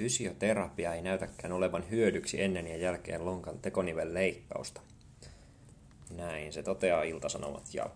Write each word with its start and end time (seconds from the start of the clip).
Fysioterapia 0.00 0.94
ei 0.94 1.02
näytäkään 1.02 1.52
olevan 1.52 1.90
hyödyksi 1.90 2.42
ennen 2.42 2.66
ja 2.66 2.76
jälkeen 2.76 3.24
lonkan 3.24 3.58
tekonivel 3.58 4.14
leikkausta. 4.14 4.80
Näin 6.10 6.52
se 6.52 6.62
toteaa 6.62 7.02
Iltasanomat. 7.02 7.74
Ja 7.74 7.90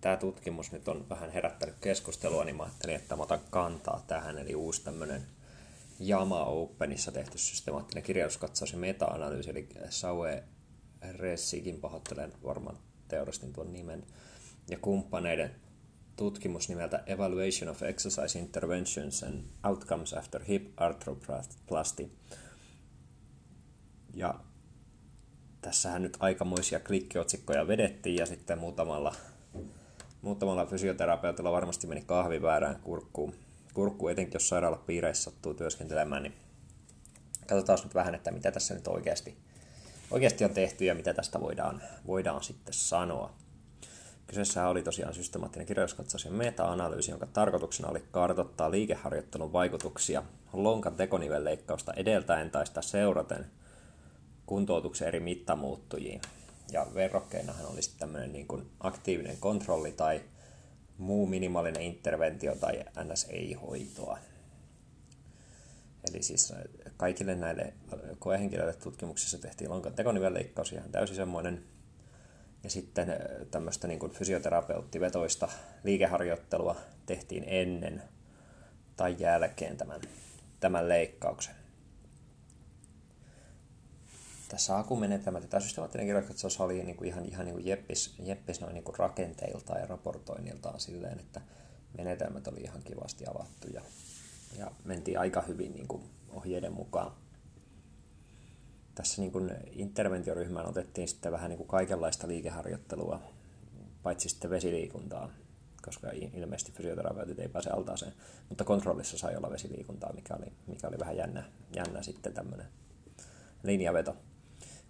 tämä 0.00 0.16
tutkimus 0.16 0.72
nyt 0.72 0.88
on 0.88 1.08
vähän 1.08 1.30
herättänyt 1.30 1.74
keskustelua, 1.80 2.44
niin 2.44 2.56
mä 2.56 2.62
ajattelin, 2.62 2.96
että 2.96 3.16
mä 3.16 3.22
otan 3.22 3.40
kantaa 3.50 4.04
tähän, 4.06 4.38
eli 4.38 4.54
uusi 4.54 4.84
tämmöinen 4.84 5.22
Jama 6.00 6.44
Openissa 6.44 7.12
tehty 7.12 7.38
systemaattinen 7.38 8.02
kirjoituskatsaus 8.02 8.72
ja 8.72 8.78
meta-analyysi, 8.78 9.50
eli 9.50 9.68
Saue 9.90 10.42
Ressikin 11.16 11.80
pahoittelen 11.80 12.32
varmaan 12.44 12.78
teurastin 13.08 13.52
tuon 13.52 13.72
nimen, 13.72 14.04
ja 14.70 14.78
kumppaneiden 14.78 15.54
tutkimus 16.18 16.68
nimeltä 16.68 17.02
Evaluation 17.06 17.70
of 17.70 17.82
Exercise 17.82 18.38
Interventions 18.38 19.22
and 19.22 19.44
Outcomes 19.64 20.14
After 20.14 20.44
Hip 20.44 20.72
Arthroplasty. 20.76 22.10
Ja 24.14 24.34
tässähän 25.60 26.02
nyt 26.02 26.16
aikamoisia 26.20 26.80
klikkiotsikkoja 26.80 27.66
vedettiin 27.66 28.16
ja 28.16 28.26
sitten 28.26 28.58
muutamalla, 28.58 29.14
muutamalla 30.22 30.66
fysioterapeutilla 30.66 31.52
varmasti 31.52 31.86
meni 31.86 32.02
kahvi 32.06 32.42
väärään 32.42 32.80
kurkkuun. 32.80 33.34
Kurkku 33.74 34.08
etenkin, 34.08 34.34
jos 34.34 34.48
sairaalapiireissä 34.48 35.22
sattuu 35.22 35.54
työskentelemään, 35.54 36.22
niin 36.22 36.34
katsotaan 37.46 37.78
nyt 37.84 37.94
vähän, 37.94 38.14
että 38.14 38.30
mitä 38.30 38.50
tässä 38.50 38.74
nyt 38.74 38.88
oikeasti, 38.88 39.36
oikeasti 40.10 40.44
on 40.44 40.50
tehty 40.54 40.84
ja 40.84 40.94
mitä 40.94 41.14
tästä 41.14 41.40
voidaan, 41.40 41.82
voidaan 42.06 42.42
sitten 42.42 42.74
sanoa. 42.74 43.47
Kyseessä 44.28 44.68
oli 44.68 44.82
tosiaan 44.82 45.14
systemaattinen 45.14 45.66
kirjoituskatsaus 45.66 46.24
ja 46.24 46.30
meta-analyysi, 46.30 47.10
jonka 47.10 47.26
tarkoituksena 47.26 47.88
oli 47.88 48.04
kartoittaa 48.10 48.70
liikeharjoittelun 48.70 49.52
vaikutuksia 49.52 50.22
lonkan 50.52 50.94
tekonivelleikkausta 50.94 51.92
edeltäen 51.92 52.50
tai 52.50 52.66
sitä 52.66 52.82
seuraten 52.82 53.46
kuntoutuksen 54.46 55.08
eri 55.08 55.20
mittamuuttujiin. 55.20 56.20
Ja 56.72 56.86
verrokkeinahan 56.94 57.66
olisi 57.66 57.98
tämmöinen 57.98 58.32
niin 58.32 58.46
kuin 58.46 58.70
aktiivinen 58.80 59.36
kontrolli 59.40 59.92
tai 59.92 60.20
muu 60.98 61.26
minimaalinen 61.26 61.82
interventio 61.82 62.56
tai 62.56 62.84
NSI-hoitoa. 63.04 64.18
Eli 66.10 66.22
siis 66.22 66.52
kaikille 66.96 67.34
näille 67.34 67.72
koehenkilöille 68.18 68.74
tutkimuksissa 68.74 69.38
tehtiin 69.38 69.70
lonkan 69.70 69.92
tekonivelleikkaus, 69.92 70.72
ihan 70.72 70.90
täysin 70.90 71.16
semmoinen 71.16 71.64
ja 72.64 72.70
sitten 72.70 73.10
äh, 73.10 73.16
tämmöistä 73.50 73.88
niin 73.88 73.98
kuin 73.98 74.12
fysioterapeuttivetoista 74.12 75.48
liikeharjoittelua 75.84 76.76
tehtiin 77.06 77.44
ennen 77.46 78.02
tai 78.96 79.16
jälkeen 79.18 79.76
tämän, 79.76 80.00
tämän 80.60 80.88
leikkauksen. 80.88 81.54
Tässä 84.48 84.78
akumenetelmät 84.78 85.50
tämä 85.50 85.60
systemaattinen 85.60 86.06
kirjoitus 86.06 86.60
oli 86.60 86.82
niin 86.84 86.96
kuin 86.96 87.08
ihan, 87.08 87.24
ihan 87.24 87.44
niin 87.44 87.54
kuin 87.54 87.66
jeppis, 87.66 88.14
jeppis 88.24 88.60
noin 88.60 88.74
niin 88.74 88.84
kuin 88.84 88.98
rakenteiltaan 88.98 89.80
ja 89.80 89.86
raportoinniltaan 89.86 90.80
silleen, 90.80 91.18
että 91.20 91.40
menetelmät 91.98 92.48
oli 92.48 92.60
ihan 92.60 92.82
kivasti 92.82 93.24
avattu 93.26 93.68
ja, 93.74 93.82
ja 94.58 94.70
mentiin 94.84 95.18
aika 95.18 95.42
hyvin 95.42 95.74
niin 95.74 95.88
kuin 95.88 96.02
ohjeiden 96.30 96.72
mukaan 96.72 97.12
tässä 98.98 99.22
niin 99.22 99.32
kuin 99.32 99.50
interventioryhmään 99.72 100.68
otettiin 100.68 101.08
sitten 101.08 101.32
vähän 101.32 101.48
niin 101.48 101.56
kuin 101.56 101.68
kaikenlaista 101.68 102.28
liikeharjoittelua, 102.28 103.20
paitsi 104.02 104.28
sitten 104.28 104.50
vesiliikuntaa, 104.50 105.30
koska 105.82 106.10
ilmeisesti 106.34 106.72
fysioterapeutit 106.72 107.38
ei 107.38 107.48
pääse 107.48 107.70
altaaseen, 107.70 108.12
mutta 108.48 108.64
kontrollissa 108.64 109.18
sai 109.18 109.36
olla 109.36 109.50
vesiliikuntaa, 109.50 110.12
mikä 110.12 110.34
oli, 110.34 110.52
mikä 110.66 110.88
oli 110.88 110.98
vähän 110.98 111.16
jännä, 111.16 111.44
jännä 111.76 112.02
sitten 112.02 112.34
tämmöinen 112.34 112.66
linjaveto. 113.62 114.16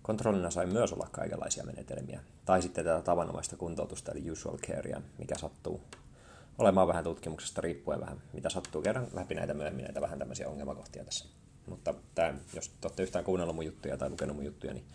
Kontrollina 0.03 0.51
sai 0.51 0.67
myös 0.67 0.93
olla 0.93 1.09
kaikenlaisia 1.13 1.65
menetelmiä, 1.65 2.21
tai 2.45 2.63
sitten 2.63 2.85
tätä 2.85 3.03
tavanomaista 3.03 3.57
kuntoutusta, 3.57 4.13
eli 4.13 4.31
usual 4.31 4.59
carea, 4.59 5.03
mikä 5.19 5.39
sattuu 5.39 5.81
olemaan 6.59 6.89
vähän 6.89 7.05
tutkimuksesta 7.05 7.61
riippuen 7.61 8.01
vähän, 8.01 8.23
mitä 8.33 8.49
sattuu. 8.51 8.83
Kerran 8.83 9.09
läpi 9.13 9.35
näitä 9.35 9.55
myöhemmin 9.55 9.85
näitä 9.85 10.01
vähän 10.01 10.19
tämmöisiä 10.19 10.49
ongelmakohtia 10.49 11.05
tässä. 11.05 11.39
Mutta 11.69 11.95
tämä, 12.15 12.35
jos 12.55 12.69
te 12.69 12.89
olette 12.89 13.03
yhtään 13.03 13.25
kuunnellut 13.25 13.55
mun 13.55 13.67
juttuja 13.67 13.97
tai 13.97 14.11
lukenut 14.11 14.37
mun 14.37 14.45
juttuja, 14.45 14.75
niin 14.75 14.87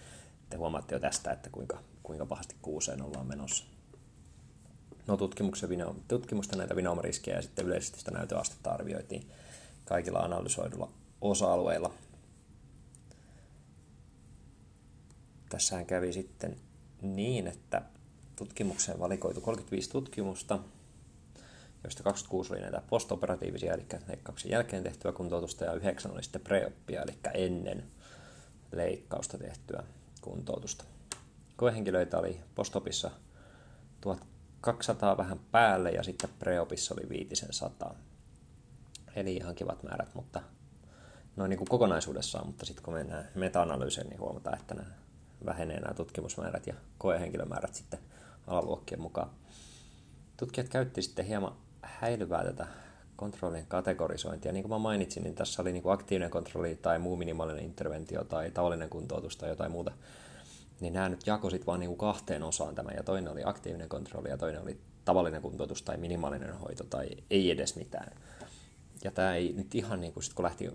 te 0.49 0.57
huomaatte 0.57 0.95
jo 0.95 0.99
tästä, 0.99 1.31
että 1.31 1.49
kuinka, 1.49 1.79
kuinka 2.03 2.25
pahasti 2.25 2.55
kuuseen 2.61 3.01
ollaan 3.01 3.27
menossa. 3.27 3.65
No 5.07 5.17
tutkimusta 6.07 6.57
näitä 6.57 6.75
vinoomariskejä 6.75 7.37
ja 7.37 7.41
sitten 7.41 7.65
yleisesti 7.65 7.99
sitä 7.99 8.11
näytöastetta 8.11 8.71
arvioitiin 8.71 9.29
kaikilla 9.85 10.19
analysoidulla 10.19 10.91
osa-alueilla. 11.21 11.93
Tässähän 15.49 15.85
kävi 15.85 16.13
sitten 16.13 16.57
niin, 17.01 17.47
että 17.47 17.81
tutkimukseen 18.35 18.99
valikoitu 18.99 19.41
35 19.41 19.89
tutkimusta, 19.89 20.59
joista 21.83 22.03
26 22.03 22.53
oli 22.53 22.61
näitä 22.61 22.81
postoperatiivisia, 22.89 23.73
eli 23.73 23.85
leikkauksen 24.07 24.51
jälkeen 24.51 24.83
tehtyä 24.83 25.11
kuntoutusta, 25.11 25.65
ja 25.65 25.73
9 25.73 26.11
oli 26.11 26.23
sitten 26.23 26.41
preoppia, 26.41 27.01
eli 27.01 27.17
ennen 27.33 27.83
leikkausta 28.71 29.37
tehtyä 29.37 29.83
kuntoutusta. 30.21 30.83
Koehenkilöitä 31.55 32.17
oli 32.17 32.41
postopissa 32.55 33.11
1200 34.01 35.17
vähän 35.17 35.39
päälle, 35.51 35.91
ja 35.91 36.03
sitten 36.03 36.29
preopissa 36.39 36.93
oli 36.93 37.09
500. 37.09 37.95
Eli 39.15 39.35
ihan 39.35 39.55
kivat 39.55 39.83
määrät, 39.83 40.15
mutta 40.15 40.41
noin 41.35 41.49
niin 41.49 41.57
kuin 41.57 41.69
kokonaisuudessaan, 41.69 42.47
mutta 42.47 42.65
sitten 42.65 42.83
kun 42.83 42.93
mennään 42.93 43.29
meta-analyysiin, 43.35 44.07
niin 44.07 44.19
huomataan, 44.19 44.59
että 44.59 44.75
nämä 44.75 44.89
vähenee 45.45 45.79
nämä 45.79 45.93
tutkimusmäärät 45.93 46.67
ja 46.67 46.73
koehenkilömäärät 46.97 47.75
sitten 47.75 47.99
alaluokkien 48.47 49.01
mukaan. 49.01 49.29
Tutkijat 50.37 50.69
käytti 50.69 51.01
sitten 51.01 51.25
hieman 51.25 51.55
häilyvää 52.03 52.43
tätä 52.43 52.67
kontrollien 53.15 53.65
kategorisointia. 53.67 54.51
Niin 54.51 54.63
kuin 54.63 54.69
mä 54.69 54.77
mainitsin, 54.77 55.23
niin 55.23 55.35
tässä 55.35 55.61
oli 55.61 55.71
niin 55.71 55.83
kuin 55.83 55.93
aktiivinen 55.93 56.29
kontrolli 56.29 56.75
tai 56.75 56.99
muu 56.99 57.15
minimaalinen 57.15 57.63
interventio 57.63 58.23
tai 58.23 58.51
tavallinen 58.51 58.89
kuntoutus 58.89 59.37
tai 59.37 59.49
jotain 59.49 59.71
muuta. 59.71 59.91
Niin 60.79 60.93
nämä 60.93 61.09
nyt 61.09 61.27
jakoisit 61.27 61.67
vaan 61.67 61.79
niin 61.79 61.87
kuin 61.87 61.97
kahteen 61.97 62.43
osaan 62.43 62.75
tämä, 62.75 62.91
ja 62.91 63.03
toinen 63.03 63.31
oli 63.31 63.41
aktiivinen 63.45 63.89
kontrolli 63.89 64.29
ja 64.29 64.37
toinen 64.37 64.61
oli 64.61 64.79
tavallinen 65.05 65.41
kuntoutus 65.41 65.81
tai 65.81 65.97
minimaalinen 65.97 66.53
hoito 66.53 66.83
tai 66.83 67.07
ei 67.29 67.51
edes 67.51 67.75
mitään. 67.75 68.17
Ja 69.03 69.11
tämä 69.11 69.35
ei 69.35 69.53
nyt 69.57 69.75
ihan 69.75 70.01
niin 70.01 70.13
kuin 70.13 70.23
sit 70.23 70.33
kun 70.33 70.45
lähti 70.45 70.69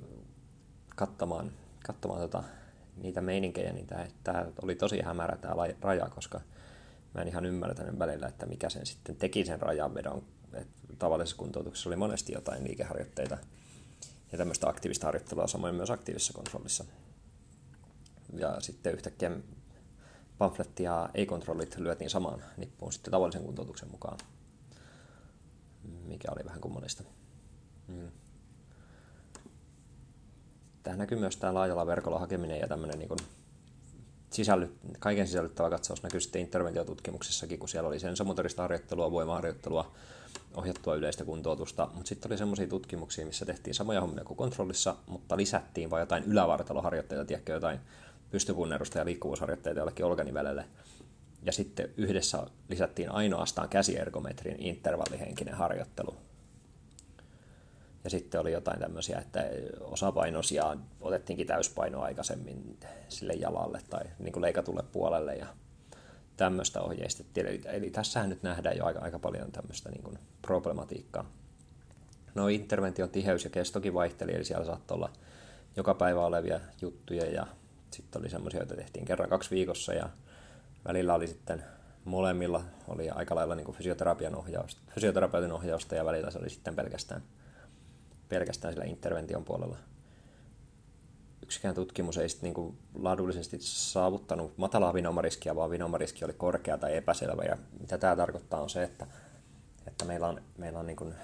katsomaan, 0.96 1.52
katsomaan 1.86 2.20
tota, 2.20 2.42
niitä 2.96 3.20
meininkejä, 3.20 3.72
niin 3.72 3.86
tämä, 3.86 4.06
tämä 4.24 4.46
oli 4.62 4.74
tosi 4.74 5.00
hämärä 5.00 5.36
tämä 5.36 5.54
raja, 5.80 6.08
koska 6.14 6.40
mä 7.14 7.22
en 7.22 7.28
ihan 7.28 7.46
ymmärtänyt 7.46 7.98
välillä, 7.98 8.26
että 8.26 8.46
mikä 8.46 8.68
sen 8.68 8.86
sitten 8.86 9.16
teki 9.16 9.44
sen 9.44 9.62
rajanvedon 9.62 10.22
tavallisessa 10.98 11.36
kuntoutuksessa 11.36 11.88
oli 11.88 11.96
monesti 11.96 12.32
jotain 12.32 12.64
liikeharjoitteita 12.64 13.38
ja 14.32 14.38
tämmöistä 14.38 14.68
aktiivista 14.68 15.06
harjoittelua, 15.06 15.46
samoin 15.46 15.74
myös 15.74 15.90
aktiivisessa 15.90 16.32
kontrollissa. 16.32 16.84
Ja 18.32 18.60
sitten 18.60 18.94
yhtäkkiä 18.94 19.30
pamfletti 20.38 20.82
ja 20.82 21.10
ei-kontrollit 21.14 21.78
lyötiin 21.78 22.10
samaan 22.10 22.42
nippuun 22.56 22.92
sitten 22.92 23.10
tavallisen 23.10 23.42
kuntoutuksen 23.42 23.90
mukaan, 23.90 24.18
mikä 26.04 26.28
oli 26.36 26.44
vähän 26.44 26.60
kummallista. 26.60 27.02
Mm. 27.88 28.10
Tähän 30.82 30.98
näkyy 30.98 31.18
myös 31.18 31.36
tämä 31.36 31.54
laajalla 31.54 31.86
verkolla 31.86 32.18
hakeminen 32.18 32.60
ja 32.60 32.68
tämmöinen 32.68 32.98
niin 32.98 33.08
sisälly, 34.32 34.78
kaiken 34.98 35.26
sisällyttävä 35.26 35.70
katsaus 35.70 36.02
näkyy 36.02 36.20
sitten 36.20 36.42
interventiotutkimuksessakin, 36.42 37.58
kun 37.58 37.68
siellä 37.68 37.88
oli 37.88 38.00
sensomotorista 38.00 38.62
harjoittelua, 38.62 39.10
voimaharjoittelua, 39.10 39.94
ohjattua 40.58 40.94
yleistä 40.94 41.24
kuntoutusta, 41.24 41.88
mutta 41.94 42.08
sitten 42.08 42.32
oli 42.32 42.38
semmoisia 42.38 42.66
tutkimuksia, 42.66 43.26
missä 43.26 43.46
tehtiin 43.46 43.74
samoja 43.74 44.00
hommia 44.00 44.24
kuin 44.24 44.36
kontrollissa, 44.36 44.96
mutta 45.06 45.36
lisättiin 45.36 45.90
vain 45.90 46.00
jotain 46.00 46.24
ylävartaloharjoitteita, 46.24 47.24
tiedätkö, 47.24 47.52
jotain 47.52 47.80
pystypunnerusta 48.30 48.98
ja 48.98 49.04
liikkuvuusharjoitteita 49.04 49.80
jollekin 49.80 50.06
olkanivälelle. 50.06 50.64
Ja 51.42 51.52
sitten 51.52 51.90
yhdessä 51.96 52.46
lisättiin 52.68 53.12
ainoastaan 53.12 53.68
käsiergometrin 53.68 54.62
intervallihenkinen 54.62 55.54
harjoittelu. 55.54 56.16
Ja 58.04 58.10
sitten 58.10 58.40
oli 58.40 58.52
jotain 58.52 58.80
tämmöisiä, 58.80 59.18
että 59.18 59.44
osapainoisia 59.80 60.76
otettiinkin 61.00 61.46
täyspaino 61.46 62.00
aikaisemmin 62.00 62.78
sille 63.08 63.32
jalalle 63.32 63.80
tai 63.90 64.04
niin 64.18 64.32
kuin 64.32 64.42
leikatulle 64.42 64.82
puolelle 64.92 65.34
ja 65.34 65.46
tämmöistä 66.38 66.80
ohjeistettiin. 66.80 67.46
Eli, 67.46 67.60
eli 67.64 67.90
tässähän 67.90 68.28
nyt 68.28 68.42
nähdään 68.42 68.76
jo 68.76 68.84
aika, 68.84 69.00
aika 69.00 69.18
paljon 69.18 69.52
tämmöistä 69.52 69.90
niin 69.90 70.02
kuin 70.02 70.18
problematiikkaa. 70.42 71.30
No 72.34 72.48
intervention 72.48 73.10
tiheys 73.10 73.44
ja 73.44 73.50
kestokin 73.50 73.94
vaihteli, 73.94 74.34
eli 74.34 74.44
siellä 74.44 74.64
saattoi 74.64 74.94
olla 74.94 75.12
joka 75.76 75.94
päivä 75.94 76.26
olevia 76.26 76.60
juttuja 76.82 77.24
ja 77.24 77.46
sitten 77.90 78.20
oli 78.20 78.30
semmoisia, 78.30 78.60
joita 78.60 78.76
tehtiin 78.76 79.04
kerran 79.04 79.28
kaksi 79.28 79.50
viikossa 79.50 79.94
ja 79.94 80.08
välillä 80.84 81.14
oli 81.14 81.26
sitten 81.26 81.64
molemmilla 82.04 82.64
oli 82.88 83.10
aika 83.10 83.34
lailla 83.34 83.54
niin 83.54 83.64
kuin 83.64 83.76
fysioterapian 83.76 84.34
ohjausta, 84.34 84.80
fysioterapeutin 84.94 85.52
ohjausta 85.52 85.94
ja 85.94 86.04
välillä 86.04 86.30
se 86.30 86.38
oli 86.38 86.50
sitten 86.50 86.76
pelkästään, 86.76 87.22
pelkästään 88.28 88.74
sillä 88.74 88.86
intervention 88.86 89.44
puolella. 89.44 89.76
Yksikään 91.48 91.74
tutkimus 91.74 92.18
ei 92.18 92.28
sitten 92.28 92.52
niin 92.52 92.78
laadullisesti 92.94 93.56
saavuttanut 93.60 94.58
matalaa 94.58 94.94
vinomariskiä, 94.94 95.56
vaan 95.56 95.70
vinomariski 95.70 96.24
oli 96.24 96.32
korkea 96.32 96.78
tai 96.78 96.96
epäselvä. 96.96 97.42
Ja 97.42 97.58
mitä 97.80 97.98
tämä 97.98 98.16
tarkoittaa 98.16 98.60
on 98.60 98.70
se, 98.70 98.82
että, 98.82 99.06
että 99.86 100.04
meillä 100.04 100.28
on, 100.28 100.42
meillä 100.58 100.78
on 100.78 100.86
niin 100.86 100.96
kuin 100.96 101.14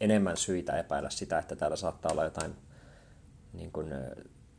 enemmän 0.00 0.36
syitä 0.36 0.78
epäillä 0.78 1.10
sitä, 1.10 1.38
että 1.38 1.56
täällä 1.56 1.76
saattaa 1.76 2.12
olla 2.12 2.24
jotain 2.24 2.54
niin 3.52 3.72
kuin, 3.72 3.92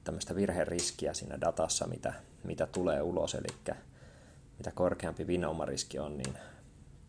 tämmöistä 0.04 0.36
virheriskiä 0.36 1.14
siinä 1.14 1.42
datassa, 1.42 1.88
mitä, 1.88 2.14
mitä 2.44 2.68
tulee 2.68 3.02
ulos. 3.02 3.36
Eli 3.36 3.76
mitä 4.58 4.72
korkeampi 4.72 5.28
vinoumariski 5.28 6.00
on, 6.00 6.18
niin 6.18 6.38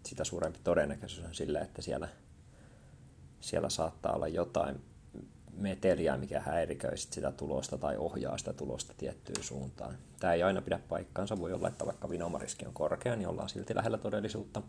sitä 0.06 0.24
suurempi 0.24 0.58
todennäköisyys 0.64 1.26
on 1.26 1.34
sille, 1.34 1.58
että 1.58 1.82
siellä, 1.82 2.08
siellä 3.40 3.70
saattaa 3.70 4.12
olla 4.12 4.28
jotain 4.28 4.80
meteliä, 5.56 6.16
mikä 6.16 6.40
häiriköi 6.40 6.96
sitä 6.96 7.32
tulosta 7.32 7.78
tai 7.78 7.96
ohjaa 7.96 8.38
sitä 8.38 8.52
tulosta 8.52 8.94
tiettyyn 8.98 9.42
suuntaan. 9.42 9.98
Tämä 10.20 10.32
ei 10.32 10.42
aina 10.42 10.62
pidä 10.62 10.80
paikkaansa. 10.88 11.38
Voi 11.38 11.52
olla, 11.52 11.68
että 11.68 11.86
vaikka 11.86 12.10
vinomariski 12.10 12.66
on 12.66 12.72
korkea, 12.72 13.16
niin 13.16 13.28
ollaan 13.28 13.48
silti 13.48 13.74
lähellä 13.74 13.98
todellisuutta. 13.98 14.62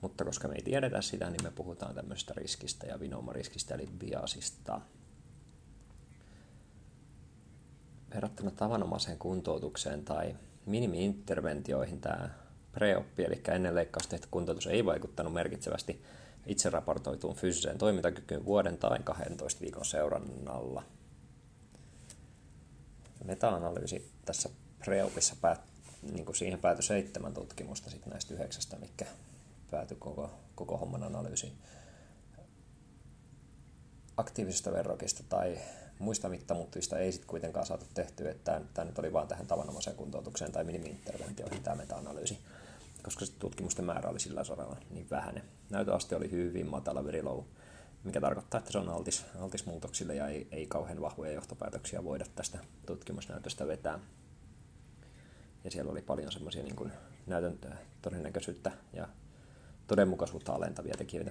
Mutta 0.00 0.24
koska 0.24 0.48
me 0.48 0.54
ei 0.54 0.62
tiedetä 0.62 1.02
sitä, 1.02 1.30
niin 1.30 1.42
me 1.42 1.50
puhutaan 1.50 1.94
tämmöisestä 1.94 2.34
riskistä 2.36 2.86
ja 2.86 3.00
vinomariskistä 3.00 3.74
eli 3.74 3.88
biasista. 3.98 4.80
Verrattuna 8.14 8.50
tavanomaiseen 8.50 9.18
kuntoutukseen 9.18 10.04
tai 10.04 10.36
minimi-interventioihin 10.66 12.00
tämä 12.00 12.30
preoppi, 12.72 13.24
eli 13.24 13.42
ennen 13.48 13.74
leikkausta 13.74 14.10
tehty 14.10 14.28
kuntoutus 14.30 14.66
ei 14.66 14.84
vaikuttanut 14.84 15.32
merkitsevästi 15.32 16.02
itse 16.46 16.70
raportoituun 16.70 17.36
fyysiseen 17.36 17.78
toimintakykyyn 17.78 18.44
vuoden 18.44 18.78
tai 18.78 18.98
12 19.04 19.60
viikon 19.60 19.84
seurannalla. 19.84 20.82
Meta-analyysi 23.24 24.10
tässä 24.24 24.48
preopissa 24.84 25.36
päät, 25.40 25.60
niin 26.12 26.24
kuin 26.24 26.36
siihen 26.36 26.58
päätyi 26.58 26.82
seitsemän 26.82 27.34
tutkimusta 27.34 27.90
sit 27.90 28.06
näistä 28.06 28.34
yhdeksästä, 28.34 28.76
mikä 28.76 29.06
päätyi 29.70 29.96
koko, 29.96 30.30
koko 30.54 30.76
homman 30.76 31.02
analyysiin. 31.02 31.52
Aktiivisesta 34.16 34.72
verrokista 34.72 35.22
tai 35.28 35.58
muista 35.98 36.28
mittamuuttujista 36.28 36.98
ei 36.98 37.12
sitten 37.12 37.28
kuitenkaan 37.28 37.66
saatu 37.66 37.86
tehtyä, 37.94 38.30
että 38.30 38.60
tämä 38.74 38.84
nyt 38.84 38.98
oli 38.98 39.12
vain 39.12 39.28
tähän 39.28 39.46
tavanomaiseen 39.46 39.96
kuntoutukseen 39.96 40.52
tai 40.52 40.64
minimi-interventioihin 40.64 41.62
tämä 41.62 41.76
meta-analyysi 41.76 42.38
koska 43.06 43.24
tutkimusten 43.38 43.84
määrä 43.84 44.10
oli 44.10 44.20
sillä 44.20 44.44
saralla 44.44 44.76
niin 44.90 45.10
vähäinen. 45.10 45.42
Näytöaste 45.70 46.16
oli 46.16 46.30
hyvin 46.30 46.66
matala 46.66 47.04
very 47.04 47.22
low, 47.22 47.44
mikä 48.04 48.20
tarkoittaa, 48.20 48.58
että 48.58 48.72
se 48.72 48.78
on 48.78 48.88
altis, 48.88 49.24
altis 49.40 49.66
muutoksille 49.66 50.14
ja 50.14 50.28
ei, 50.28 50.48
ei 50.50 50.66
kauhean 50.66 51.00
vahvoja 51.00 51.32
johtopäätöksiä 51.32 52.04
voida 52.04 52.24
tästä 52.34 52.58
tutkimusnäytöstä 52.86 53.66
vetää. 53.66 53.98
Ja 55.64 55.70
siellä 55.70 55.92
oli 55.92 56.02
paljon 56.02 56.32
semmoisia 56.32 56.62
niin 56.62 56.92
näytön 57.26 57.58
todennäköisyyttä 58.02 58.72
ja 58.92 59.08
todenmukaisuutta 59.86 60.52
alentavia 60.52 60.94
tekijöitä. 60.98 61.30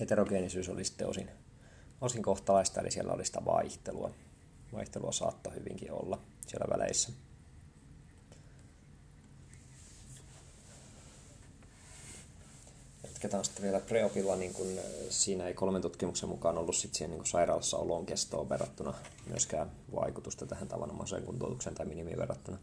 Heterogeenisyys 0.00 0.68
oli 0.68 0.84
sitten 0.84 1.08
osin, 1.08 1.30
osin 2.00 2.22
kohtalaista, 2.22 2.80
eli 2.80 2.90
siellä 2.90 3.12
oli 3.12 3.24
sitä 3.24 3.44
vaihtelua. 3.44 4.10
Vaihtelua 4.72 5.12
saattoi 5.12 5.54
hyvinkin 5.54 5.92
olla 5.92 6.20
siellä 6.46 6.66
väleissä. 6.70 7.12
Jatketaan 13.18 13.44
sitten 13.44 13.62
vielä 13.62 13.80
preopilla, 13.80 14.36
niin 14.36 14.54
kun 14.54 14.66
siinä 15.10 15.46
ei 15.46 15.54
kolmen 15.54 15.82
tutkimuksen 15.82 16.28
mukaan 16.28 16.58
ollut 16.58 16.76
sit 16.76 16.94
siihen 16.94 17.10
niin 17.10 17.26
sairaalassa 17.26 17.76
olon 17.76 18.06
kestoon 18.06 18.48
verrattuna 18.48 18.94
myöskään 19.26 19.70
vaikutusta 19.94 20.46
tähän 20.46 20.68
tavanomaiseen 20.68 21.22
kuntoutukseen 21.22 21.76
tai 21.76 21.86
minimiin 21.86 22.18
verrattuna. 22.18 22.58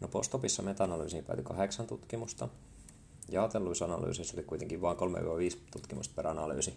No 0.00 0.08
postopissa 0.08 0.62
meta-analyysiin 0.62 1.24
päätyi 1.24 1.44
kahdeksan 1.44 1.86
tutkimusta. 1.86 2.48
Jaotelluissa 3.28 3.84
analyysissä 3.84 4.36
oli 4.36 4.44
kuitenkin 4.44 4.80
vain 4.80 4.96
3-5 4.96 5.00
tutkimusta 5.70 6.14
per 6.16 6.26
analyysi 6.26 6.76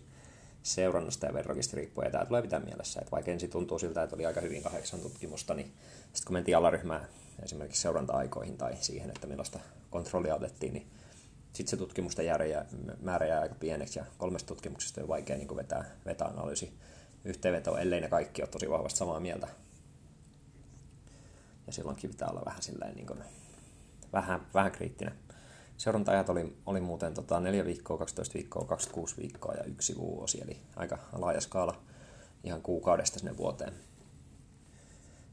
seurannasta 0.64 1.26
ja 1.26 1.34
verrokista 1.34 1.78
riippuen. 1.78 2.06
Ja 2.06 2.12
tämä 2.12 2.26
tulee 2.26 2.42
pitää 2.42 2.60
mielessä, 2.60 3.00
että 3.00 3.12
vaikka 3.12 3.32
ensin 3.32 3.50
tuntuu 3.50 3.80
siltä, 3.80 4.04
että 4.04 4.16
oli 4.16 4.26
aika 4.26 4.42
hyvin 4.42 4.64
kahdeksan 4.64 5.00
tutkimusta, 5.00 5.54
niin 5.54 5.74
sitten 6.04 6.26
kun 6.26 6.34
mentiin 6.34 6.58
alaryhmään 6.58 7.08
esimerkiksi 7.44 7.82
seuranta-aikoihin 7.82 8.58
tai 8.58 8.78
siihen, 8.82 9.10
että 9.10 9.28
millaista 9.28 9.60
kontrollia 9.90 10.36
otettiin, 10.36 10.74
niin 10.74 10.88
sitten 11.58 11.70
se 11.70 11.78
tutkimusten 11.78 12.26
jää, 12.26 12.66
määrä 13.02 13.26
jää 13.26 13.42
aika 13.42 13.56
pieneksi 13.56 14.00
ja 14.00 14.06
kolmesta 14.18 14.48
tutkimuksesta 14.48 15.02
on 15.02 15.08
vaikea 15.08 15.38
niin 15.38 15.56
vetää 15.56 15.86
meta-analyysi 16.06 16.74
yhteenveto, 17.26 17.78
ellei 17.78 18.02
ne 18.02 18.10
kaikki 18.10 18.42
ole 18.42 18.50
tosi 18.50 18.70
vahvasti 18.70 19.00
samaa 19.00 19.20
mieltä. 19.20 19.48
Ja 21.68 21.74
silloinkin 21.74 22.10
pitää 22.10 22.28
olla 22.28 22.46
vähän, 22.46 22.62
silleen, 22.62 22.96
niin 22.96 23.08
kuin, 23.08 23.20
vähän, 24.14 24.48
vähän 24.54 24.72
kriittinen. 24.72 25.14
Seuranta-ajat 25.78 26.30
oli, 26.30 26.58
oli 26.66 26.82
muuten 26.82 27.14
tota, 27.14 27.40
4 27.40 27.66
viikkoa, 27.66 27.98
12 27.98 28.34
viikkoa, 28.34 28.66
26 28.66 29.18
viikkoa 29.18 29.54
ja 29.54 29.64
yksi 29.64 29.98
vuosi, 29.98 30.42
eli 30.42 30.58
aika 30.76 30.98
laaja 31.14 31.42
skaala 31.42 31.82
ihan 32.44 32.62
kuukaudesta 32.62 33.20
sinne 33.20 33.38
vuoteen. 33.38 33.74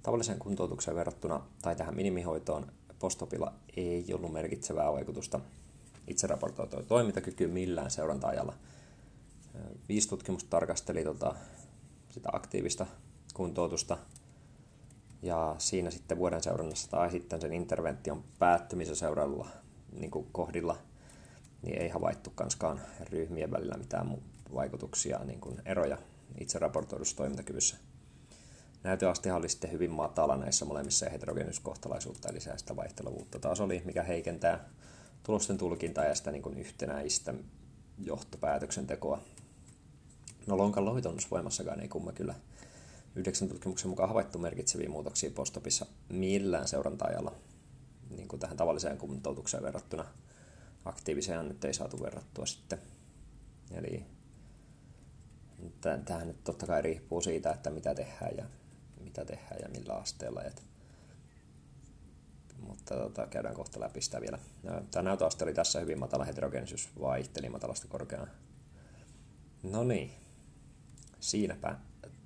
Tavalliseen 0.03 0.39
kuntoutukseen 0.39 0.97
verrattuna 0.97 1.41
tai 1.63 1.77
tähän 1.77 1.95
minimihoitoon 1.95 2.73
postopilla 2.99 3.53
ei 3.77 4.15
ollut 4.15 4.33
merkitsevää 4.33 4.93
vaikutusta 4.93 5.41
itse 6.09 6.27
raportoitu 6.27 6.83
toimintakyky 6.83 7.47
millään 7.47 7.91
seuranta-ajalla. 7.91 8.55
Viisi 9.89 10.09
tutkimusta 10.09 10.51
tarkasteli 10.51 11.05
tota, 11.05 11.35
sitä 12.11 12.29
aktiivista 12.33 12.87
kuntoutusta 13.35 13.99
ja 15.23 15.55
siinä 15.59 15.91
sitten 15.91 16.19
vuoden 16.19 16.43
seurannassa 16.43 16.91
tai 16.91 17.11
sitten 17.11 17.41
sen 17.41 17.53
intervention 17.53 18.25
päättymisen 18.39 18.97
seuralla 18.97 19.49
niin 19.93 20.11
kuin 20.11 20.27
kohdilla 20.33 20.77
niin 21.63 21.83
ei 21.83 21.89
havaittu 21.89 22.33
kanskaan 22.35 22.81
ryhmien 23.11 23.51
välillä 23.51 23.75
mitään 23.77 24.19
vaikutuksia, 24.55 25.19
niin 25.25 25.41
kuin 25.41 25.63
eroja 25.65 25.99
itse 26.41 26.59
raportoidussa 26.59 27.17
toimintakyvyssä. 27.17 27.77
Näytöastehan 28.83 29.39
oli 29.39 29.49
sitten 29.49 29.73
hyvin 29.73 29.91
matala 29.91 30.37
näissä 30.37 30.65
molemmissa 30.65 31.11
heterogeenyskohtalaisuutta, 31.11 32.29
eli 32.29 32.41
sitä 32.41 32.77
vaihteluvuutta 32.77 33.39
taas 33.39 33.61
oli, 33.61 33.83
mikä 33.85 34.03
heikentää 34.03 34.69
tulosten 35.25 35.59
tulkintaa 35.59 36.05
ja 36.05 36.15
sitä 36.15 36.31
niin 36.31 36.43
kuin 36.43 36.59
yhtenäistä 36.59 37.35
johtopäätöksentekoa. 37.99 39.21
No 40.47 40.59
lonkan 40.59 40.85
lohitonnusvoimassakaan 40.85 41.81
ei 41.81 41.89
kumma 41.89 42.13
kyllä 42.13 42.35
yhdeksän 43.15 43.49
tutkimuksen 43.49 43.91
mukaan 43.91 44.09
havaittu 44.09 44.39
merkitseviä 44.39 44.89
muutoksia 44.89 45.31
postopissa 45.31 45.87
millään 46.09 46.69
seurantaajalla 46.69 47.35
niin 48.17 48.29
kuin 48.29 48.41
tähän 48.41 48.57
tavalliseen 48.57 48.99
kuntoutukseen 48.99 49.63
verrattuna. 49.63 50.05
Aktiiviseen 50.85 51.49
nyt 51.49 51.65
ei 51.65 51.75
saatu 51.75 52.03
verrattua 52.03 52.47
sitten. 52.47 52.79
Eli 53.71 54.07
tämähän 55.81 56.29
nyt 56.29 56.45
totta 56.45 56.67
kai 56.67 56.83
riippuu 56.83 57.21
siitä, 57.21 57.53
että 57.53 57.71
mitä 57.71 57.95
tehdään 57.95 58.37
ja 58.37 58.45
mitä 59.01 59.25
tehdään 59.25 59.61
ja 59.63 59.69
millä 59.69 59.95
asteella. 59.95 60.43
Että 60.43 60.63
mutta 62.75 62.95
tota, 62.95 63.27
käydään 63.27 63.55
kohta 63.55 63.81
läpi 63.81 64.01
sitä 64.01 64.21
vielä. 64.21 64.39
Tämä 64.91 65.03
näytöaste 65.03 65.45
oli 65.45 65.55
tässä 65.55 65.81
hyvin 65.81 65.99
matala, 65.99 66.25
heterogeenisyys 66.25 66.89
vaihteli 67.01 67.49
matalasta 67.49 67.89
korkeaan. 67.89 68.31
No 69.63 69.85
niin, 69.85 70.11
siinäpä 71.21 71.79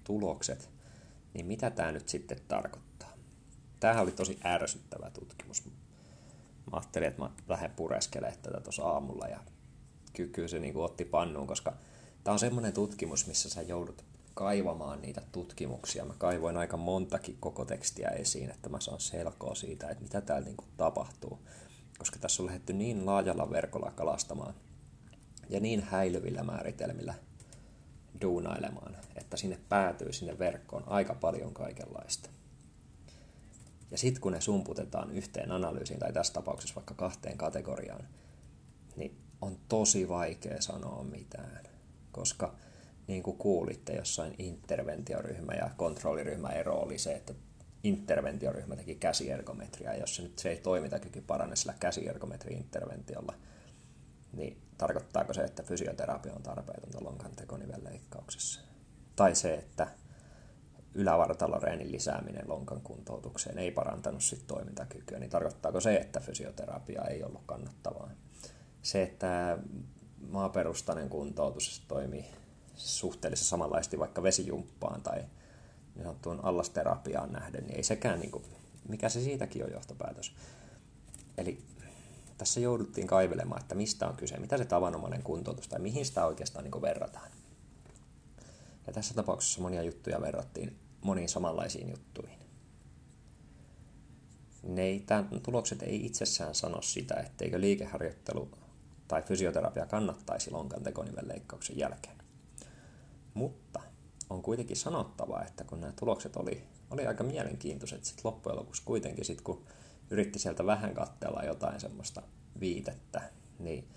tulokset. 0.04 0.70
Niin 1.34 1.46
mitä 1.46 1.70
tämä 1.70 1.92
nyt 1.92 2.08
sitten 2.08 2.38
tarkoittaa? 2.48 3.12
Tämähän 3.80 4.02
oli 4.02 4.12
tosi 4.12 4.38
ärsyttävä 4.44 5.10
tutkimus. 5.10 5.64
Mä 5.64 5.72
ajattelin, 6.72 7.08
että 7.08 7.22
mä 7.22 7.30
lähden 7.48 7.70
pureskelemaan 7.70 8.42
tätä 8.42 8.60
tuossa 8.60 8.82
aamulla 8.82 9.28
ja 9.28 9.40
kyky 10.12 10.48
se 10.48 10.58
niin 10.58 10.76
otti 10.76 11.04
pannuun, 11.04 11.46
koska 11.46 11.74
tämä 12.24 12.32
on 12.32 12.38
semmoinen 12.38 12.72
tutkimus, 12.72 13.26
missä 13.26 13.50
sä 13.50 13.62
joudut 13.62 14.04
kaivamaan 14.38 15.02
niitä 15.02 15.22
tutkimuksia. 15.32 16.04
Mä 16.04 16.14
kaivoin 16.18 16.56
aika 16.56 16.76
montakin 16.76 17.36
koko 17.40 17.64
tekstiä 17.64 18.08
esiin, 18.08 18.50
että 18.50 18.68
mä 18.68 18.80
saan 18.80 19.00
selkoa 19.00 19.54
siitä, 19.54 19.88
että 19.88 20.02
mitä 20.02 20.20
täällä 20.20 20.44
niin 20.44 20.56
kuin 20.56 20.68
tapahtuu. 20.76 21.38
Koska 21.98 22.18
tässä 22.18 22.42
on 22.42 22.46
lähdetty 22.46 22.72
niin 22.72 23.06
laajalla 23.06 23.50
verkolla 23.50 23.90
kalastamaan 23.90 24.54
ja 25.48 25.60
niin 25.60 25.82
häilyvillä 25.82 26.42
määritelmillä 26.42 27.14
duunailemaan, 28.20 28.96
että 29.16 29.36
sinne 29.36 29.58
päätyy 29.68 30.12
sinne 30.12 30.38
verkkoon 30.38 30.84
aika 30.86 31.14
paljon 31.14 31.54
kaikenlaista. 31.54 32.30
Ja 33.90 33.98
sitten 33.98 34.20
kun 34.20 34.32
ne 34.32 34.40
sumputetaan 34.40 35.10
yhteen 35.10 35.52
analyysiin, 35.52 36.00
tai 36.00 36.12
tässä 36.12 36.32
tapauksessa 36.32 36.74
vaikka 36.74 36.94
kahteen 36.94 37.38
kategoriaan, 37.38 38.08
niin 38.96 39.20
on 39.40 39.58
tosi 39.68 40.08
vaikea 40.08 40.62
sanoa 40.62 41.04
mitään, 41.04 41.64
koska 42.12 42.54
niin 43.08 43.22
kuin 43.22 43.36
kuulitte 43.36 43.92
jossain 43.92 44.34
interventioryhmä 44.38 45.52
ja 45.54 45.70
kontrolliryhmä 45.76 46.48
ero 46.48 46.74
oli 46.74 46.98
se, 46.98 47.12
että 47.12 47.34
interventioryhmä 47.84 48.76
teki 48.76 48.94
käsiergometriaa, 48.94 49.94
jos 49.94 50.16
se 50.16 50.22
nyt 50.22 50.38
se 50.38 50.48
ei 50.48 50.56
toimintakyky 50.56 51.20
parane 51.20 51.56
sillä 51.56 51.74
käsiergometri-interventiolla, 51.80 53.34
niin 54.32 54.62
tarkoittaako 54.78 55.34
se, 55.34 55.44
että 55.44 55.62
fysioterapia 55.62 56.34
on 56.34 56.42
tarpeetonta 56.42 57.04
lonkan 57.04 57.36
tekonivelleikkauksessa? 57.36 58.60
Tai 59.16 59.34
se, 59.34 59.54
että 59.54 59.86
ylävartaloreenin 60.94 61.92
lisääminen 61.92 62.48
lonkan 62.48 62.80
kuntoutukseen 62.80 63.58
ei 63.58 63.70
parantanut 63.70 64.22
sit 64.22 64.46
toimintakykyä, 64.46 65.18
niin 65.18 65.30
tarkoittaako 65.30 65.80
se, 65.80 65.96
että 65.96 66.20
fysioterapia 66.20 67.04
ei 67.04 67.24
ollut 67.24 67.42
kannattavaa? 67.46 68.10
Se, 68.82 69.02
että 69.02 69.58
maaperustainen 70.28 71.08
kuntoutus 71.08 71.84
toimii 71.88 72.24
suhteellisesti 72.78 73.50
samanlaisesti 73.50 73.98
vaikka 73.98 74.22
vesijumppaan 74.22 75.02
tai 75.02 75.18
niin 75.94 76.04
sanottuun 76.04 76.44
allasterapiaan 76.44 77.32
nähden, 77.32 77.64
niin 77.64 77.76
ei 77.76 77.82
sekään, 77.82 78.20
niin 78.20 78.30
kuin, 78.30 78.44
mikä 78.88 79.08
se 79.08 79.20
siitäkin 79.20 79.64
on 79.64 79.72
johtopäätös. 79.72 80.32
Eli 81.38 81.62
tässä 82.38 82.60
jouduttiin 82.60 83.06
kaivelemaan, 83.06 83.60
että 83.60 83.74
mistä 83.74 84.08
on 84.08 84.16
kyse, 84.16 84.38
mitä 84.38 84.58
se 84.58 84.64
tavanomainen 84.64 85.22
kuntoutus 85.22 85.68
tai 85.68 85.80
mihin 85.80 86.06
sitä 86.06 86.26
oikeastaan 86.26 86.64
niin 86.64 86.82
verrataan. 86.82 87.30
Ja 88.86 88.92
tässä 88.92 89.14
tapauksessa 89.14 89.60
monia 89.60 89.82
juttuja 89.82 90.20
verrattiin 90.20 90.78
moniin 91.00 91.28
samanlaisiin 91.28 91.90
juttuihin. 91.90 92.38
Ne 94.62 94.82
ei, 94.82 95.00
tämän 95.00 95.40
tulokset 95.42 95.82
ei 95.82 96.06
itsessään 96.06 96.54
sano 96.54 96.82
sitä, 96.82 97.14
etteikö 97.14 97.60
liikeharjoittelu 97.60 98.48
tai 99.08 99.22
fysioterapia 99.22 99.86
kannattaisi 99.86 100.50
lonkan 100.50 100.82
tekonivelleikkauksen 100.82 101.78
jälkeen. 101.78 102.17
Mutta 103.38 103.80
on 104.30 104.42
kuitenkin 104.42 104.76
sanottava, 104.76 105.42
että 105.42 105.64
kun 105.64 105.80
nämä 105.80 105.92
tulokset 105.92 106.36
oli, 106.36 106.62
oli 106.90 107.06
aika 107.06 107.24
mielenkiintoiset 107.24 108.04
sit 108.04 108.24
loppujen 108.24 108.58
lopuksi 108.58 108.82
kuitenkin, 108.84 109.24
sit 109.24 109.40
kun 109.40 109.64
yritti 110.10 110.38
sieltä 110.38 110.66
vähän 110.66 110.94
katsella 110.94 111.42
jotain 111.42 111.80
semmoista 111.80 112.22
viitettä, 112.60 113.20
niin 113.58 113.88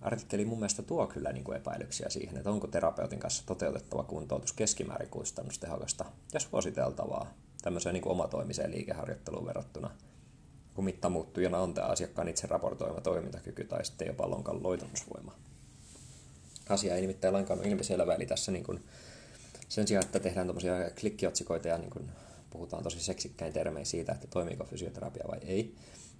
artikkeli 0.00 0.44
mun 0.44 0.58
mielestä 0.58 0.82
tuo 0.82 1.06
kyllä 1.06 1.32
niin 1.32 1.44
kuin 1.44 1.56
epäilyksiä 1.56 2.08
siihen, 2.08 2.36
että 2.36 2.50
onko 2.50 2.66
terapeutin 2.66 3.18
kanssa 3.18 3.46
toteutettava 3.46 4.04
kuntoutus 4.04 4.52
keskimäärin 4.52 5.10
kustannustehokasta 5.10 6.04
ja 6.32 6.40
suositeltavaa 6.40 7.34
tämmöiseen 7.62 7.92
niin 7.92 8.02
kuin 8.02 8.12
omatoimiseen 8.12 8.70
liikeharjoitteluun 8.70 9.46
verrattuna, 9.46 9.90
kun 10.74 10.84
mittamuuttujana 10.84 11.58
on 11.58 11.74
tämä 11.74 11.86
asiakkaan 11.86 12.28
itse 12.28 12.46
raportoima 12.46 13.00
toimintakyky 13.00 13.64
tai 13.64 13.84
sitten 13.84 14.06
jopa 14.06 14.30
lonkan 14.30 14.62
loitomusvoima. 14.62 15.34
Asia 16.68 16.94
ei 16.94 17.00
nimittäin 17.00 17.34
lainkaan 17.34 17.60
ole 17.60 17.68
ilmiselvä, 17.68 18.14
eli 18.14 18.26
tässä 18.26 18.52
niin 18.52 18.64
kuin 18.64 18.84
sen 19.68 19.88
sijaan, 19.88 20.04
että 20.04 20.20
tehdään 20.20 20.46
tuommoisia 20.46 20.90
klikkiotsikoita 21.00 21.68
ja 21.68 21.78
niin 21.78 21.90
kuin 21.90 22.10
puhutaan 22.50 22.82
tosi 22.82 23.00
seksikkäin 23.00 23.52
termein 23.52 23.86
siitä, 23.86 24.12
että 24.12 24.26
toimiiko 24.26 24.64
fysioterapia 24.64 25.24
vai 25.28 25.38
ei, 25.42 25.74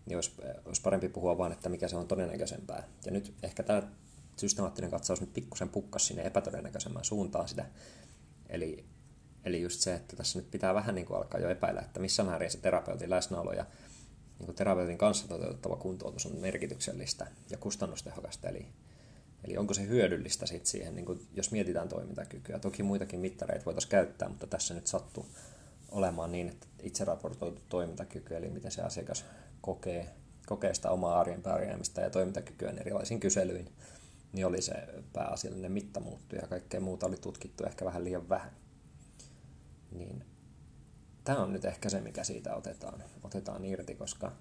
niin 0.07 0.17
olisi, 0.17 0.33
olisi 0.65 0.83
parempi 0.83 1.09
puhua 1.09 1.39
vaan, 1.39 1.53
että 1.53 1.69
mikä 1.69 1.89
se 1.89 1.97
on 1.97 2.09
todennäköisempää. 2.09 2.89
Ja 3.05 3.13
nyt 3.13 3.35
ehkä 3.43 3.63
tämä 3.63 3.83
systemaattinen 4.37 4.91
katsaus 4.91 5.21
nyt 5.21 5.35
pikkusen 5.35 5.69
pukkas 5.69 6.07
sinne 6.07 6.23
epätodennäköisemmään 6.23 7.05
suuntaan 7.05 7.49
sitä. 7.49 7.67
Eli, 8.49 8.85
eli 9.45 9.63
just 9.63 9.81
se, 9.81 9.95
että 9.95 10.17
tässä 10.17 10.39
nyt 10.39 10.51
pitää 10.51 10.75
vähän 10.75 10.95
niin 10.95 11.07
kuin 11.07 11.17
alkaa 11.17 11.41
jo 11.41 11.49
epäillä, 11.49 11.81
että 11.81 12.01
missä 12.01 12.25
määrin 12.25 12.51
se 12.51 12.59
terapeutin 12.59 13.11
läsnäolo 13.11 13.53
ja 13.53 13.67
niin 14.39 14.47
kuin 14.47 14.57
terapeutin 14.57 14.99
kanssa 14.99 15.29
toteutettava 15.29 15.77
kuntoutus 15.77 16.27
on 16.27 16.37
merkityksellistä 16.37 17.27
ja 17.51 17.57
kustannustehokasta. 17.57 18.49
Eli, 18.49 18.67
eli 19.45 19.57
onko 19.57 19.75
se 19.75 19.87
hyödyllistä 19.87 20.47
sit 20.47 20.67
siihen, 20.67 20.95
niin 20.95 21.07
kuin 21.07 21.27
jos 21.35 21.51
mietitään 21.51 21.89
toimintakykyä. 21.89 22.59
Toki 22.59 22.83
muitakin 22.83 23.21
mittareita 23.21 23.65
voitaisiin 23.65 23.91
käyttää, 23.91 24.29
mutta 24.29 24.47
tässä 24.47 24.75
nyt 24.75 24.87
sattuu 24.87 25.27
olemaan 25.91 26.33
niin, 26.33 26.49
että 26.49 26.67
itse 26.83 27.05
raportoitu 27.05 27.63
toimintakyky, 27.69 28.37
eli 28.37 28.51
miten 28.51 28.71
se 28.71 28.83
asiakas 28.83 29.25
kokee, 29.61 30.11
kokee 30.47 30.75
sitä 30.75 30.91
omaa 30.91 31.21
arjen 31.21 31.43
pärjäämistä 31.43 32.01
ja 32.01 32.11
toimintakykyä 32.11 32.75
erilaisiin 32.81 33.21
kyselyin, 33.21 33.73
niin 34.33 34.47
oli 34.47 34.63
se 34.63 34.75
pääasiallinen 35.13 35.73
mittamuuttu 35.73 36.37
ja 36.37 36.47
kaikkea 36.47 36.81
muuta 36.81 37.07
oli 37.07 37.17
tutkittu 37.17 37.65
ehkä 37.65 37.85
vähän 37.85 38.05
liian 38.05 38.29
vähän. 38.29 38.51
Niin 39.91 40.25
tämä 41.25 41.39
on 41.39 41.53
nyt 41.53 41.65
ehkä 41.65 41.89
se, 41.89 42.01
mikä 42.01 42.25
siitä 42.25 42.55
otetaan, 42.55 43.05
otetaan 43.23 43.65
irti, 43.65 43.95
koska 43.95 44.33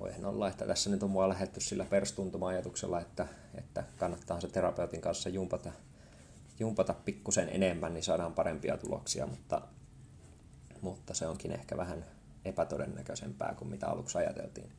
voihan 0.00 0.24
olla, 0.24 0.48
että 0.48 0.66
tässä 0.66 0.90
nyt 0.90 1.02
on 1.02 1.10
mua 1.10 1.28
lähetty 1.28 1.60
sillä 1.60 1.84
perstuntuma-ajatuksella, 1.84 3.00
että, 3.00 3.26
että 3.54 3.84
kannattaa 3.98 4.40
se 4.40 4.48
terapeutin 4.48 5.00
kanssa 5.00 5.28
jumpata, 5.28 5.72
jumpata 6.60 6.94
pikkusen 6.94 7.48
enemmän, 7.48 7.94
niin 7.94 8.04
saadaan 8.04 8.34
parempia 8.34 8.76
tuloksia, 8.76 9.26
mutta, 9.26 9.62
mutta 10.80 11.14
se 11.14 11.26
onkin 11.26 11.52
ehkä 11.52 11.76
vähän, 11.76 12.04
epätodennäköisempää 12.44 13.54
kuin 13.54 13.70
mitä 13.70 13.88
aluksi 13.88 14.18
ajateltiin. 14.18 14.72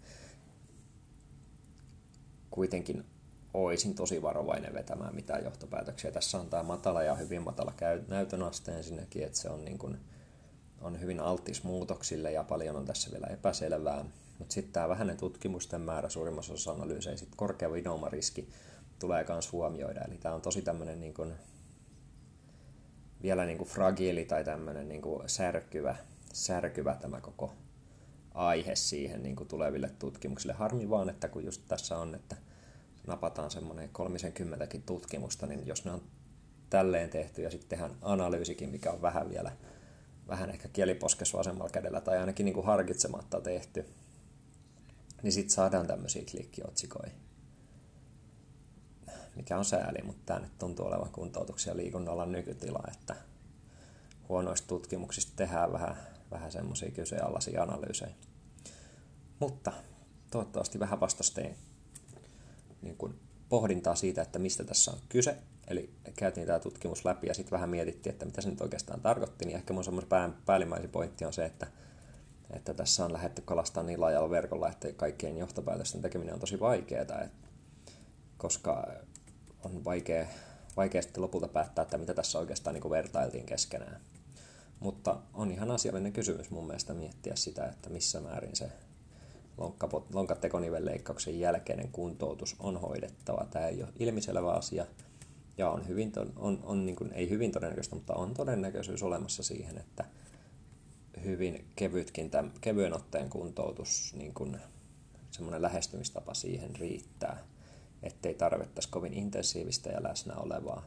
Kuitenkin 2.52 3.06
olisin 3.54 3.96
tosi 3.96 4.22
varovainen 4.22 4.74
vetämään 4.74 5.16
mitään 5.16 5.44
johtopäätöksiä. 5.44 6.12
Tässä 6.12 6.38
on 6.38 6.50
tämä 6.50 6.64
matala 6.64 7.04
ja 7.04 7.16
hyvin 7.16 7.42
matala 7.42 7.74
näytön 8.08 8.44
aste 8.44 8.72
ensinnäkin, 8.78 9.24
että 9.24 9.38
se 9.38 9.50
on, 9.50 9.66
niin 9.66 9.78
kuin, 9.78 9.98
on 10.82 11.02
hyvin 11.02 11.20
altis 11.20 11.64
muutoksille 11.64 12.32
ja 12.32 12.44
paljon 12.44 12.76
on 12.76 12.86
tässä 12.86 13.12
vielä 13.12 13.28
epäselvää. 13.28 14.06
Mutta 14.42 14.54
sitten 14.54 14.74
tämä 14.74 14.90
vähäinen 14.90 15.18
tutkimusten 15.18 15.82
määrä 15.82 16.10
suurimmassa 16.10 16.54
osassa 16.54 16.72
analyysejä, 16.72 17.18
sitten 17.18 17.38
korkea 17.38 17.72
vinoomariski 17.72 18.50
tulee 19.00 19.26
myös 19.30 19.52
huomioida. 19.52 20.02
Eli 20.02 20.18
tämä 20.18 20.36
on 20.36 20.42
tosi 20.42 20.62
tämmöinen 20.62 21.00
niin 21.00 21.14
kuin, 21.14 21.34
vielä 23.24 23.46
niin 23.46 23.58
kuin 23.58 23.70
fragiili 23.70 24.26
tai 24.26 24.44
tämmöinen 24.44 24.90
niin 24.90 25.02
kuin 25.02 25.30
särkyvä 25.30 25.96
särkyvä 26.34 26.98
tämä 27.02 27.22
koko 27.22 27.54
aihe 28.34 28.76
siihen 28.76 29.24
niin 29.24 29.36
kuin 29.36 29.48
tuleville 29.48 29.92
tutkimuksille. 30.00 30.54
Harmi 30.54 30.90
vaan, 30.90 31.10
että 31.10 31.28
kun 31.28 31.46
just 31.46 31.62
tässä 31.68 31.98
on, 31.98 32.16
että 32.16 32.36
napataan 33.08 33.52
semmoinen 33.52 33.90
30 33.90 34.68
tutkimusta, 34.86 35.48
niin 35.48 35.68
jos 35.68 35.86
ne 35.86 35.92
on 35.92 36.02
tälleen 36.70 37.10
tehty 37.10 37.42
ja 37.42 37.52
sitten 37.52 37.70
tehdään 37.70 37.96
analyysikin, 38.02 38.70
mikä 38.70 38.92
on 38.92 39.02
vähän 39.02 39.30
vielä, 39.30 39.52
vähän 40.28 40.50
ehkä 40.50 40.68
kieliposkessa 40.68 41.38
vasemmalla 41.38 41.70
kädellä 41.70 42.02
tai 42.02 42.18
ainakin 42.18 42.46
niin 42.46 42.54
kuin 42.54 42.66
harkitsematta 42.66 43.42
tehty, 43.42 43.86
niin 45.24 45.32
sitten 45.32 45.56
saadaan 45.56 45.88
tämmöisiä 45.88 46.24
klikkiotsikoja. 46.32 47.12
Mikä 49.36 49.58
on 49.58 49.66
sääli, 49.66 50.04
mutta 50.04 50.22
tämä 50.26 50.40
nyt 50.40 50.58
tuntuu 50.58 50.86
olevan 50.86 51.12
kuntoutuksia 51.12 51.78
liikunnalla 51.78 52.26
nykytila, 52.26 52.84
että 52.92 53.16
huonoista 54.30 54.68
tutkimuksista 54.68 55.32
tehdään 55.36 55.74
vähän 55.74 55.98
vähän 56.32 56.52
semmoisia 56.52 56.92
kyseenalaisia 56.92 57.64
analyysejä. 57.64 58.12
Mutta 59.40 59.72
toivottavasti 60.32 60.80
vähän 60.80 61.00
vastasi 61.00 61.42
niin 62.82 62.98
kuin 62.98 63.20
pohdintaa 63.50 63.96
siitä, 63.96 64.22
että 64.22 64.40
mistä 64.40 64.64
tässä 64.64 64.92
on 64.92 64.98
kyse. 65.10 65.38
Eli 65.68 65.94
käytiin 66.16 66.48
tämä 66.48 66.60
tutkimus 66.60 67.06
läpi 67.06 67.28
ja 67.28 67.34
sitten 67.34 67.52
vähän 67.52 67.70
mietittiin, 67.70 68.14
että 68.14 68.26
mitä 68.26 68.42
se 68.42 68.50
nyt 68.50 68.62
oikeastaan 68.62 69.02
tarkoitti. 69.02 69.46
Niin 69.46 69.56
ehkä 69.56 69.74
mun 69.74 69.84
semmoinen 69.84 70.10
pää, 70.10 70.32
päällimmäisin 70.46 70.90
pointti 70.90 71.26
on 71.26 71.34
se, 71.34 71.46
että, 71.46 71.68
että 72.56 72.74
tässä 72.74 73.06
on 73.06 73.14
lähdetty 73.14 73.42
kalastamaan 73.42 73.88
niin 73.88 74.02
laajalla 74.02 74.30
verkolla, 74.30 74.70
että 74.70 74.94
kaikkien 74.94 75.38
johtopäätösten 75.38 76.02
tekeminen 76.02 76.34
on 76.34 76.40
tosi 76.40 76.60
vaikeaa, 76.60 77.26
koska 78.38 78.88
on 79.64 79.86
vaikea, 79.86 80.26
vaikea 80.78 81.02
sitten 81.02 81.24
lopulta 81.24 81.48
päättää, 81.48 81.82
että 81.82 81.98
mitä 81.98 82.14
tässä 82.14 82.40
oikeastaan 82.40 82.74
niin 82.74 82.90
vertailtiin 82.90 83.46
keskenään. 83.46 84.02
Mutta 84.80 85.18
on 85.34 85.52
ihan 85.52 85.72
asiallinen 85.72 86.14
kysymys 86.14 86.50
mun 86.50 86.68
mielestä 86.68 86.94
miettiä 86.94 87.36
sitä, 87.36 87.66
että 87.66 87.90
missä 87.90 88.22
määrin 88.22 88.56
se 88.56 88.72
lonkkatekonivelleikkauksen 90.14 91.40
jälkeinen 91.40 91.90
kuntoutus 91.92 92.56
on 92.60 92.82
hoidettava. 92.82 93.48
Tämä 93.52 93.68
ei 93.68 93.84
ole 93.84 93.94
ilmiselvä 94.00 94.52
asia 94.52 94.86
ja 95.58 95.70
on, 95.70 95.88
hyvin, 95.88 96.12
on, 96.36 96.60
on 96.64 96.86
niin 96.86 96.96
kuin, 96.96 97.12
ei 97.14 97.30
hyvin 97.30 97.52
todennäköistä, 97.52 97.96
mutta 97.96 98.14
on 98.14 98.34
todennäköisyys 98.34 99.04
olemassa 99.04 99.44
siihen, 99.44 99.78
että 99.78 100.06
hyvin 101.26 101.66
kevytkin 101.76 102.30
tämän, 102.30 102.52
kevyen 102.62 102.94
otteen 102.94 103.30
kuntoutus, 103.30 104.14
niin 104.18 104.34
kuin 104.34 104.58
semmoinen 105.32 105.62
lähestymistapa 105.62 106.34
siihen 106.34 106.76
riittää, 106.76 107.38
ettei 108.04 108.34
tarvittaisi 108.34 108.90
kovin 108.90 109.14
intensiivistä 109.14 109.90
ja 109.90 110.04
läsnä 110.04 110.36
olevaa 110.36 110.86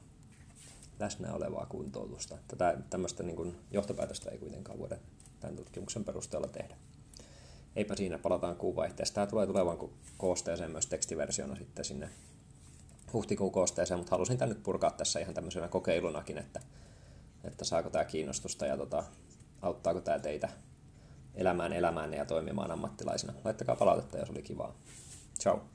läsnä 1.00 1.34
olevaa 1.34 1.66
kuntoutusta. 1.66 2.38
Tätä 2.48 2.78
tämmöistä 2.90 3.22
niin 3.22 3.36
kuin 3.36 3.56
johtopäätöstä 3.70 4.30
ei 4.30 4.38
kuitenkaan 4.38 4.78
voida 4.78 4.96
tämän 5.40 5.56
tutkimuksen 5.56 6.04
perusteella 6.04 6.48
tehdä. 6.48 6.76
Eipä 7.76 7.96
siinä, 7.96 8.18
palataan 8.18 8.56
kuun. 8.56 8.74
Tämä 9.14 9.26
tulee 9.26 9.46
tulevan 9.46 9.78
koosteeseen 10.18 10.70
myös 10.70 10.86
tekstiversiona 10.86 11.56
sitten 11.56 11.84
sinne 11.84 12.08
huhtikuun 13.12 13.52
koosteeseen, 13.52 13.98
mutta 13.98 14.10
halusin 14.10 14.38
tämän 14.38 14.54
nyt 14.54 14.62
purkaa 14.62 14.90
tässä 14.90 15.20
ihan 15.20 15.34
tämmöisenä 15.34 15.68
kokeilunakin, 15.68 16.38
että, 16.38 16.60
että 17.44 17.64
saako 17.64 17.90
tämä 17.90 18.04
kiinnostusta 18.04 18.66
ja 18.66 18.76
tota, 18.76 19.04
auttaako 19.64 20.00
tämä 20.00 20.18
teitä 20.18 20.48
elämään 21.34 21.72
elämään 21.72 22.14
ja 22.14 22.24
toimimaan 22.24 22.70
ammattilaisina. 22.70 23.32
Laittakaa 23.44 23.76
palautetta, 23.76 24.18
jos 24.18 24.30
oli 24.30 24.42
kivaa. 24.42 24.74
Ciao! 25.40 25.73